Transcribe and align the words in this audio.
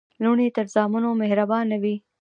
لوڼي 0.23 0.47
تر 0.55 0.65
زامنو 0.73 1.09
مهربانه 1.21 1.75
وي. 1.83 1.95